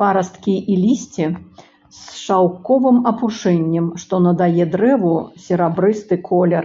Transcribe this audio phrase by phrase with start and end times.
[0.00, 1.26] Парасткі і лісце
[1.98, 5.14] з шаўковым апушэннем, што надае дрэву
[5.46, 6.64] серабрысты колер.